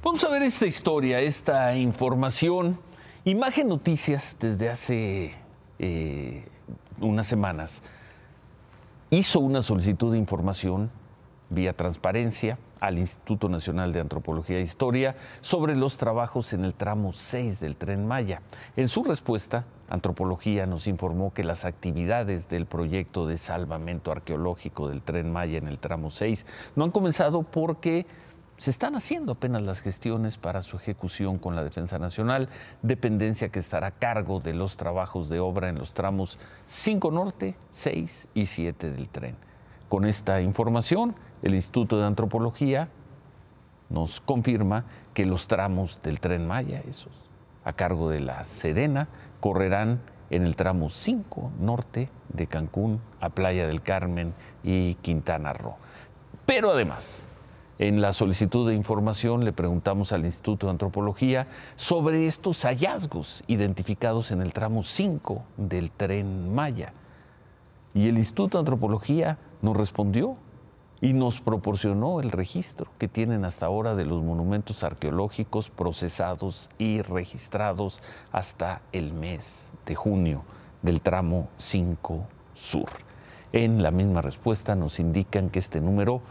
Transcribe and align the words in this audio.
Vamos 0.00 0.22
a 0.22 0.28
ver 0.28 0.42
esta 0.42 0.64
historia, 0.64 1.20
esta 1.20 1.74
información. 1.74 2.78
Imagen 3.24 3.66
Noticias 3.66 4.36
desde 4.38 4.68
hace 4.68 5.34
eh, 5.80 6.46
unas 7.00 7.26
semanas 7.26 7.82
hizo 9.10 9.40
una 9.40 9.60
solicitud 9.60 10.12
de 10.12 10.18
información 10.18 10.92
vía 11.50 11.72
transparencia 11.72 12.58
al 12.78 12.98
Instituto 12.98 13.48
Nacional 13.48 13.92
de 13.92 13.98
Antropología 13.98 14.58
e 14.58 14.62
Historia 14.62 15.16
sobre 15.40 15.74
los 15.74 15.98
trabajos 15.98 16.52
en 16.52 16.64
el 16.64 16.74
tramo 16.74 17.12
6 17.12 17.58
del 17.58 17.74
tren 17.74 18.06
Maya. 18.06 18.40
En 18.76 18.86
su 18.86 19.02
respuesta, 19.02 19.64
Antropología 19.90 20.66
nos 20.66 20.86
informó 20.86 21.32
que 21.32 21.42
las 21.42 21.64
actividades 21.64 22.48
del 22.48 22.66
proyecto 22.66 23.26
de 23.26 23.36
salvamento 23.36 24.12
arqueológico 24.12 24.88
del 24.88 25.02
tren 25.02 25.32
Maya 25.32 25.58
en 25.58 25.66
el 25.66 25.80
tramo 25.80 26.10
6 26.10 26.46
no 26.76 26.84
han 26.84 26.92
comenzado 26.92 27.42
porque 27.42 28.06
se 28.58 28.70
están 28.70 28.96
haciendo 28.96 29.32
apenas 29.32 29.62
las 29.62 29.80
gestiones 29.80 30.36
para 30.36 30.62
su 30.62 30.76
ejecución 30.76 31.38
con 31.38 31.54
la 31.54 31.62
Defensa 31.62 31.98
Nacional, 31.98 32.48
dependencia 32.82 33.50
que 33.50 33.60
estará 33.60 33.86
a 33.86 33.90
cargo 33.92 34.40
de 34.40 34.52
los 34.52 34.76
trabajos 34.76 35.28
de 35.28 35.38
obra 35.38 35.68
en 35.68 35.78
los 35.78 35.94
tramos 35.94 36.38
5 36.66 37.10
Norte, 37.12 37.54
6 37.70 38.28
y 38.34 38.46
7 38.46 38.90
del 38.90 39.08
tren. 39.08 39.36
Con 39.88 40.04
esta 40.04 40.40
información, 40.40 41.14
el 41.42 41.54
Instituto 41.54 41.98
de 41.98 42.06
Antropología 42.06 42.88
nos 43.90 44.20
confirma 44.20 44.84
que 45.14 45.24
los 45.24 45.46
tramos 45.46 46.02
del 46.02 46.18
tren 46.18 46.46
Maya, 46.46 46.82
esos 46.86 47.30
a 47.64 47.72
cargo 47.74 48.10
de 48.10 48.20
la 48.20 48.42
Serena, 48.44 49.08
correrán 49.40 50.00
en 50.30 50.44
el 50.44 50.56
tramo 50.56 50.90
5 50.90 51.52
norte 51.60 52.10
de 52.28 52.46
Cancún 52.48 53.00
a 53.20 53.30
Playa 53.30 53.68
del 53.68 53.82
Carmen 53.82 54.34
y 54.64 54.94
Quintana 54.94 55.52
Roo. 55.52 55.76
Pero 56.44 56.72
además, 56.72 57.28
en 57.78 58.00
la 58.00 58.12
solicitud 58.12 58.66
de 58.66 58.74
información 58.74 59.44
le 59.44 59.52
preguntamos 59.52 60.12
al 60.12 60.24
Instituto 60.24 60.66
de 60.66 60.72
Antropología 60.72 61.46
sobre 61.76 62.26
estos 62.26 62.62
hallazgos 62.64 63.44
identificados 63.46 64.32
en 64.32 64.42
el 64.42 64.52
tramo 64.52 64.82
5 64.82 65.44
del 65.56 65.92
tren 65.92 66.52
Maya. 66.52 66.92
Y 67.94 68.08
el 68.08 68.18
Instituto 68.18 68.58
de 68.58 68.62
Antropología 68.62 69.38
nos 69.62 69.76
respondió 69.76 70.36
y 71.00 71.12
nos 71.12 71.40
proporcionó 71.40 72.20
el 72.20 72.32
registro 72.32 72.90
que 72.98 73.06
tienen 73.06 73.44
hasta 73.44 73.66
ahora 73.66 73.94
de 73.94 74.04
los 74.04 74.24
monumentos 74.24 74.82
arqueológicos 74.82 75.70
procesados 75.70 76.70
y 76.78 77.02
registrados 77.02 78.02
hasta 78.32 78.82
el 78.90 79.12
mes 79.12 79.70
de 79.86 79.94
junio 79.94 80.42
del 80.82 81.00
tramo 81.00 81.48
5 81.58 82.26
Sur. 82.54 82.88
En 83.52 83.84
la 83.84 83.92
misma 83.92 84.20
respuesta 84.20 84.74
nos 84.74 84.98
indican 84.98 85.48
que 85.48 85.60
este 85.60 85.80
número 85.80 86.22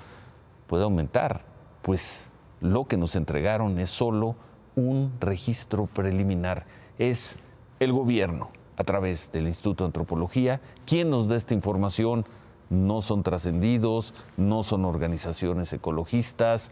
puede 0.67 0.83
aumentar, 0.83 1.43
pues 1.81 2.29
lo 2.61 2.85
que 2.85 2.97
nos 2.97 3.15
entregaron 3.15 3.79
es 3.79 3.89
solo 3.89 4.35
un 4.75 5.13
registro 5.19 5.87
preliminar. 5.87 6.65
Es 6.97 7.37
el 7.79 7.91
gobierno, 7.93 8.49
a 8.77 8.83
través 8.83 9.31
del 9.31 9.47
Instituto 9.47 9.83
de 9.83 9.87
Antropología, 9.87 10.61
quien 10.85 11.09
nos 11.09 11.27
da 11.27 11.35
esta 11.35 11.53
información 11.53 12.25
no 12.69 13.01
son 13.01 13.23
trascendidos, 13.23 14.13
no 14.35 14.63
son 14.63 14.85
organizaciones 14.85 15.71
ecologistas, 15.73 16.71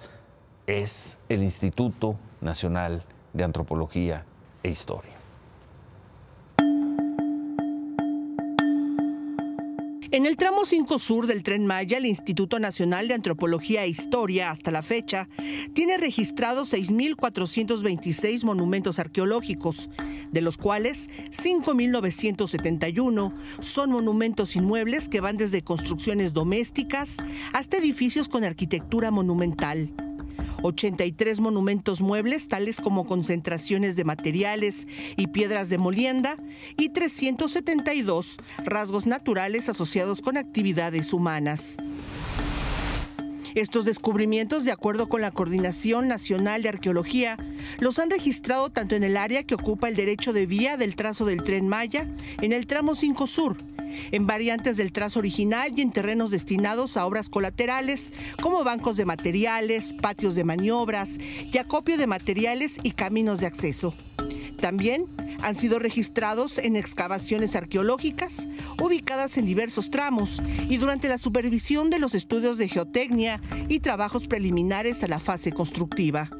es 0.67 1.19
el 1.29 1.43
Instituto 1.43 2.15
Nacional 2.41 3.03
de 3.33 3.43
Antropología 3.43 4.25
e 4.63 4.69
Historia. 4.69 5.24
En 10.15 10.25
el 10.25 10.37
tramo 10.37 10.63
5 10.63 10.97
sur 10.97 11.27
del 11.27 11.43
tren 11.43 11.65
Maya, 11.65 11.97
el 11.97 12.05
Instituto 12.05 12.57
Nacional 12.57 13.09
de 13.09 13.15
Antropología 13.15 13.83
e 13.83 13.89
Historia, 13.89 14.49
hasta 14.49 14.71
la 14.71 14.81
fecha, 14.81 15.27
tiene 15.73 15.97
registrados 15.97 16.73
6.426 16.73 18.45
monumentos 18.45 18.97
arqueológicos, 18.97 19.89
de 20.31 20.39
los 20.39 20.55
cuales 20.55 21.09
5.971 21.31 23.33
son 23.59 23.91
monumentos 23.91 24.55
inmuebles 24.55 25.09
que 25.09 25.19
van 25.19 25.35
desde 25.35 25.65
construcciones 25.65 26.31
domésticas 26.31 27.17
hasta 27.51 27.75
edificios 27.75 28.29
con 28.29 28.45
arquitectura 28.45 29.11
monumental. 29.11 29.91
83 30.61 31.39
monumentos 31.39 32.01
muebles, 32.01 32.47
tales 32.47 32.81
como 32.81 33.05
concentraciones 33.05 33.95
de 33.95 34.03
materiales 34.03 34.87
y 35.15 35.27
piedras 35.27 35.69
de 35.69 35.77
molienda, 35.77 36.37
y 36.77 36.89
372 36.89 38.37
rasgos 38.63 39.05
naturales 39.05 39.69
asociados 39.69 40.21
con 40.21 40.37
actividades 40.37 41.13
humanas. 41.13 41.77
Estos 43.55 43.85
descubrimientos, 43.85 44.65
de 44.65 44.73
acuerdo 44.73 45.07
con 45.07 45.21
la 45.21 45.31
Coordinación 45.31 46.09
Nacional 46.09 46.61
de 46.61 46.67
Arqueología, 46.67 47.37
los 47.79 47.99
han 47.99 48.09
registrado 48.09 48.69
tanto 48.69 48.95
en 48.95 49.05
el 49.05 49.15
área 49.15 49.43
que 49.43 49.55
ocupa 49.55 49.87
el 49.87 49.95
derecho 49.95 50.33
de 50.33 50.45
vía 50.45 50.75
del 50.75 50.97
trazo 50.97 51.23
del 51.23 51.41
tren 51.41 51.69
Maya, 51.69 52.05
en 52.41 52.51
el 52.51 52.67
tramo 52.67 52.95
5 52.95 53.27
Sur, 53.27 53.55
en 54.11 54.27
variantes 54.27 54.75
del 54.75 54.91
trazo 54.91 55.19
original 55.19 55.71
y 55.73 55.81
en 55.81 55.91
terrenos 55.91 56.31
destinados 56.31 56.97
a 56.97 57.05
obras 57.05 57.29
colaterales, 57.29 58.11
como 58.41 58.65
bancos 58.65 58.97
de 58.97 59.05
materiales, 59.05 59.93
patios 59.93 60.35
de 60.35 60.43
maniobras 60.43 61.17
y 61.17 61.57
acopio 61.57 61.97
de 61.97 62.07
materiales 62.07 62.77
y 62.83 62.91
caminos 62.91 63.39
de 63.39 63.47
acceso. 63.47 63.93
También 64.59 65.05
han 65.45 65.53
sido 65.53 65.77
registrados 65.77 66.57
en 66.57 66.75
excavaciones 66.75 67.55
arqueológicas 67.55 68.47
ubicadas 68.81 69.37
en 69.37 69.45
diversos 69.45 69.91
tramos 69.91 70.41
y 70.67 70.77
durante 70.77 71.07
la 71.07 71.19
supervisión 71.19 71.91
de 71.91 71.99
los 71.99 72.15
estudios 72.15 72.57
de 72.57 72.67
geotecnia 72.67 73.39
y 73.69 73.79
trabajos 73.79 74.27
preliminares 74.27 75.03
a 75.03 75.07
la 75.07 75.19
fase 75.19 75.51
constructiva. 75.51 76.31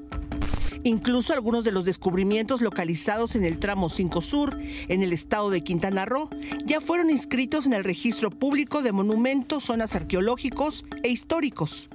Incluso 0.82 1.34
algunos 1.34 1.64
de 1.64 1.72
los 1.72 1.86
descubrimientos 1.86 2.62
localizados 2.62 3.36
en 3.36 3.46
el 3.46 3.60
tramo 3.60 3.90
5 3.90 4.22
Sur, 4.22 4.58
en 4.88 5.04
el 5.04 5.14
estado 5.14 5.52
de 5.52 5.64
Quintana 5.64 6.06
Roo, 6.06 6.30
ya 6.66 6.82
fueron 6.82 7.12
inscritos 7.12 7.68
en 7.68 7.74
el 7.74 7.84
registro 7.84 8.32
público 8.32 8.82
de 8.82 8.92
monumentos, 8.92 9.66
zonas 9.66 9.96
arqueológicos 9.96 10.84
e 11.04 11.10
históricos. 11.10 11.90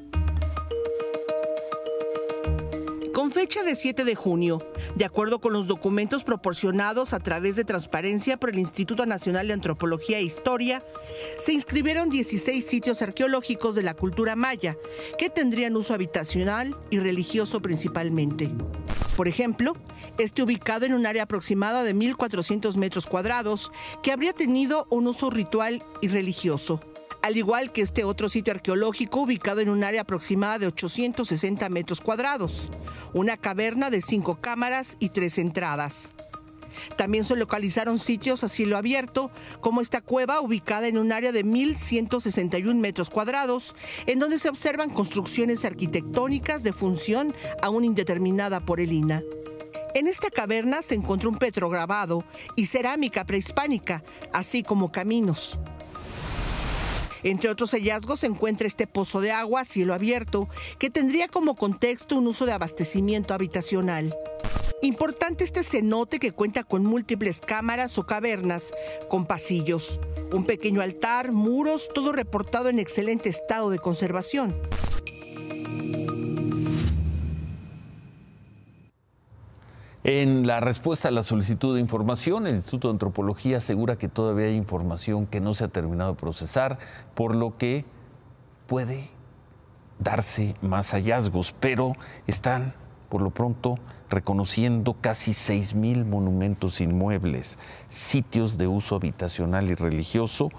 Con 3.15 3.33
fecha 3.33 3.65
de 3.65 3.75
7 3.75 4.05
de 4.05 4.15
junio, 4.15 4.65
de 4.95 5.05
acuerdo 5.05 5.41
con 5.41 5.53
los 5.53 5.67
documentos 5.67 6.23
proporcionados 6.23 7.13
a 7.13 7.19
través 7.19 7.57
de 7.57 7.65
transparencia 7.65 8.37
por 8.37 8.51
el 8.51 8.59
Instituto 8.61 9.05
Nacional 9.05 9.49
de 9.49 9.53
Antropología 9.53 10.19
e 10.19 10.23
Historia, 10.23 10.85
se 11.41 11.53
inscribieron 11.53 12.09
16 12.09 12.65
sitios 12.65 13.03
arqueológicos 13.03 13.75
de 13.75 13.83
la 13.83 13.95
cultura 13.95 14.37
maya 14.37 14.77
que 15.19 15.29
tendrían 15.29 15.77
uso 15.77 15.93
habitacional 15.93 16.77
y 16.91 17.01
religioso 17.01 17.61
principalmente. 17.61 18.49
Por 19.17 19.27
ejemplo, 19.27 19.73
este 20.19 20.43
ubicado 20.43 20.87
en 20.87 20.95
un 20.95 21.05
área 21.05 21.25
aproximada 21.25 21.83
de 21.83 21.95
1.400 21.95 22.77
metros 22.77 23.07
cuadrados 23.07 23.73
que 24.05 24.13
habría 24.13 24.33
tenido 24.33 24.87
un 24.89 25.09
uso 25.09 25.31
ritual 25.31 25.83
y 26.01 26.09
religioso 26.09 26.81
al 27.23 27.37
igual 27.37 27.73
que 27.73 27.83
este 27.83 28.05
otro 28.05 28.29
sitio 28.29 28.53
arqueológico 28.53 29.21
ubicado 29.21 29.61
en 29.61 29.69
un 29.69 29.85
área 29.85 30.03
aproximada 30.03 30.59
de 30.59 30.67
860 30.67 31.69
metros 31.69 32.01
cuadrados, 32.01 32.71
una 33.13 33.37
caverna 33.37 33.91
de 33.91 34.03
cinco 34.03 34.39
cámaras 34.41 34.97
y 35.01 35.11
tres 35.11 35.39
entradas. 35.39 36.15
También 36.97 37.25
se 37.25 37.37
localizaron 37.37 37.99
sitios 37.99 38.45
a 38.45 38.49
cielo 38.49 38.77
abierto, 38.77 39.31
como 39.61 39.81
esta 39.81 40.01
cueva 40.01 40.41
ubicada 40.41 40.89
en 40.89 40.99
un 40.99 41.13
área 41.13 41.33
de 41.33 41.45
1.161 41.45 42.75
metros 42.77 43.11
cuadrados, 43.11 43.75
en 44.07 44.19
donde 44.19 44.39
se 44.39 44.49
observan 44.49 44.91
construcciones 44.91 45.65
arquitectónicas 45.65 46.63
de 46.63 46.73
función 46.73 47.35
aún 47.63 47.85
indeterminada 47.85 48.61
por 48.61 48.81
el 48.81 48.93
INA. 48.93 49.23
En 49.95 50.07
esta 50.07 50.31
caverna 50.31 50.83
se 50.83 50.95
encontró 50.95 51.31
un 51.31 51.39
petrograbado 51.39 52.25
y 52.55 52.67
cerámica 52.67 53.25
prehispánica, 53.25 54.05
así 54.33 54.63
como 54.63 54.93
caminos. 54.93 55.59
Entre 57.23 57.51
otros 57.51 57.73
hallazgos 57.73 58.21
se 58.21 58.27
encuentra 58.27 58.67
este 58.67 58.87
pozo 58.87 59.21
de 59.21 59.33
agua 59.33 59.63
a 59.63 59.65
cielo 59.65 59.95
abierto 59.95 60.49
que 60.79 60.91
tendría 60.91 61.29
como 61.29 61.55
contexto 61.55 62.17
un 62.17 62.27
uso 62.27 62.47
de 62.47 62.53
abastecimiento 62.53 63.35
habitacional. 63.35 64.15
Importante 64.83 65.45
este 65.45 65.63
cenote 65.63 66.19
que 66.19 66.33
cuenta 66.33 66.65
con 66.65 66.87
múltiples 66.87 67.41
cámaras 67.41 67.99
o 67.99 68.07
cavernas 68.07 68.73
con 69.09 69.27
pasillos, 69.27 70.01
un 70.33 70.45
pequeño 70.45 70.81
altar, 70.81 71.33
muros, 71.33 71.89
todo 71.95 72.13
reportado 72.13 72.71
en 72.71 72.79
excelente 72.79 73.29
estado 73.29 73.69
de 73.69 73.79
conservación. 73.79 74.55
En 80.13 80.45
la 80.45 80.59
respuesta 80.59 81.07
a 81.07 81.13
la 81.13 81.23
solicitud 81.23 81.77
de 81.77 81.81
información, 81.81 82.49
el 82.49 82.57
Instituto 82.57 82.89
de 82.89 82.95
Antropología 82.95 83.59
asegura 83.59 83.95
que 83.95 84.09
todavía 84.09 84.47
hay 84.47 84.57
información 84.57 85.25
que 85.25 85.39
no 85.39 85.55
se 85.55 85.63
ha 85.63 85.69
terminado 85.69 86.15
de 86.15 86.19
procesar, 86.19 86.81
por 87.15 87.37
lo 87.37 87.57
que 87.57 87.85
puede 88.67 89.05
darse 90.01 90.57
más 90.63 90.91
hallazgos, 90.95 91.55
pero 91.61 91.93
están 92.27 92.75
por 93.09 93.23
lo 93.23 93.31
pronto 93.31 93.79
reconociendo 94.09 94.97
casi 95.01 95.31
6.000 95.31 96.05
monumentos 96.05 96.81
inmuebles, 96.81 97.57
sitios 97.89 98.59
de 98.59 98.67
uso 98.67 98.97
habitacional 98.97 99.71
y 99.71 99.77
religioso, 99.77 100.51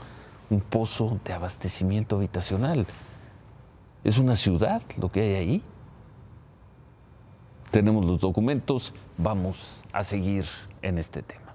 un 0.50 0.62
pozo 0.62 1.20
de 1.26 1.34
abastecimiento 1.34 2.16
habitacional. 2.16 2.86
Es 4.06 4.18
una 4.18 4.38
ciudad 4.38 4.82
lo 4.98 5.12
que 5.12 5.20
hay 5.20 5.36
ahí. 5.36 5.64
Tenemos 7.72 8.06
los 8.06 8.20
documentos, 8.20 8.94
vamos 9.18 9.82
a 9.94 10.04
seguir 10.04 10.46
en 10.82 10.98
este 10.98 11.24
tema. 11.24 11.51